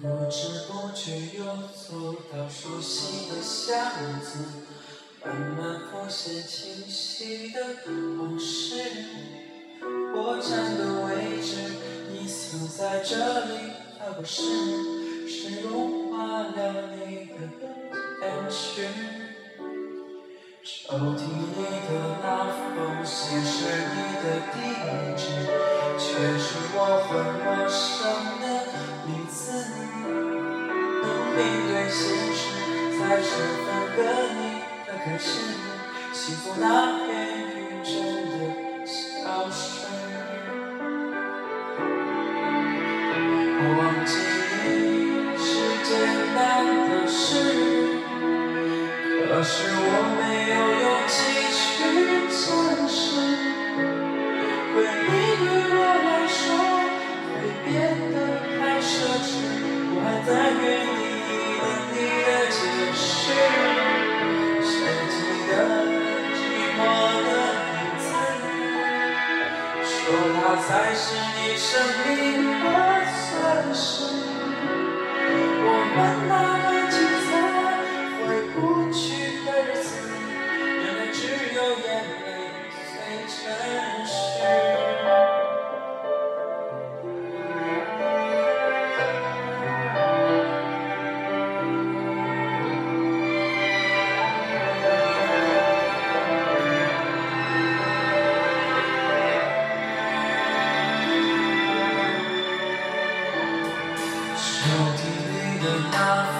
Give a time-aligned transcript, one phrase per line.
[0.00, 4.38] 不知不觉又走到熟悉的巷子
[5.24, 7.60] 慢慢浮现清晰的
[8.18, 8.82] 往事
[10.14, 11.56] 我站的位置
[12.10, 14.98] 你曾在这里而不是。
[15.28, 17.34] 只融化了你的
[18.18, 18.88] 坚持
[20.64, 21.88] 抽屉里的
[22.22, 22.26] 那
[22.74, 23.54] 封信是
[23.94, 24.56] 你的地
[25.16, 25.22] 址
[25.96, 26.06] 却
[26.38, 27.10] 是我很
[27.44, 27.86] 陌生
[28.40, 28.47] 的
[31.38, 32.02] 面对现
[32.34, 33.30] 实，才是
[33.62, 33.98] 分割
[34.34, 35.38] 你的开始，
[36.12, 37.27] 幸福那片
[71.00, 72.08] 是你生命
[72.64, 72.66] 的
[73.14, 73.86] 损失。
[75.62, 75.96] 我们
[76.28, 77.30] 那么精彩
[78.26, 78.58] 回不
[78.92, 78.98] 去
[105.60, 105.96] 的那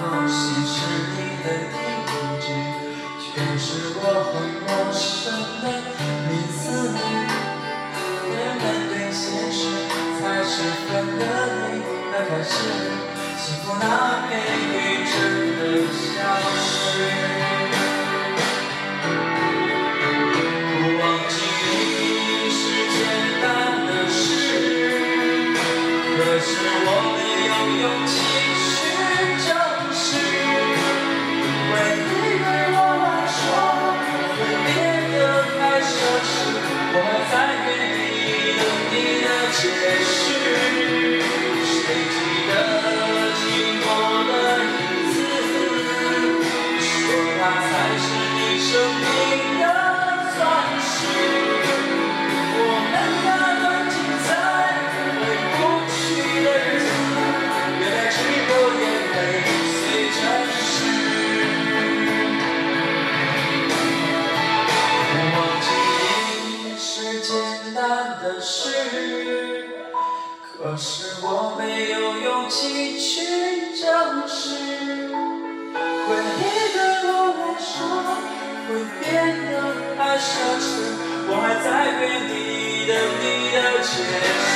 [0.00, 0.74] 封信是
[1.12, 1.74] 你的地
[2.40, 2.44] 址，
[3.20, 3.22] 却
[3.58, 4.00] 是我
[4.32, 4.34] 很
[4.64, 5.20] 陌生
[5.60, 5.64] 的
[6.28, 6.60] 名字。
[8.30, 8.32] 面
[8.88, 9.20] 对现
[9.52, 9.60] 实，
[10.18, 10.52] 才是
[10.88, 11.20] 分割
[11.68, 12.50] 你的开始，
[13.36, 13.84] 幸福那
[14.28, 14.30] 片
[14.72, 14.74] 云
[15.04, 15.12] 真
[15.58, 15.60] 的
[15.92, 16.00] 消
[16.56, 16.62] 失。
[20.98, 21.30] 忘记
[21.68, 22.96] 你是简
[23.42, 23.44] 单
[23.86, 24.20] 的事，
[26.16, 26.50] 可是
[26.84, 27.50] 我没有
[27.82, 28.12] 勇气
[39.64, 40.11] 你
[72.52, 73.10] 有勇气去
[73.80, 74.56] 证实。
[75.72, 76.08] 回
[76.38, 76.40] 忆
[76.72, 77.72] 对我来说
[78.68, 78.68] 会
[79.00, 79.02] 变
[79.50, 79.52] 得
[79.96, 80.28] 太奢
[80.60, 80.62] 侈，
[81.28, 81.66] 我还在
[81.98, 82.32] 原地
[82.86, 82.90] 等
[83.22, 83.24] 你
[83.54, 83.90] 的解
[84.34, 84.51] 释。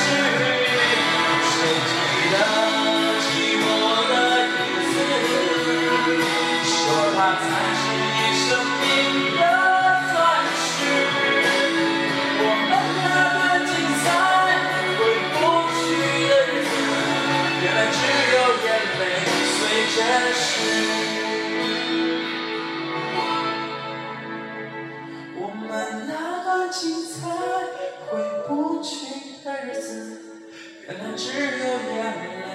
[30.89, 32.46] 原来只有